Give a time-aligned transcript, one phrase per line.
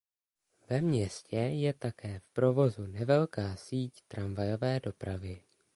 [0.69, 5.41] Ve městě je také v provozu nevelká síť tramvajové dopravy.